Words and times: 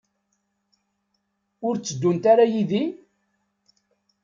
Ur 1.67 1.75
tteddunt 1.75 2.23
ara 2.31 2.45
yid-i? 2.51 2.83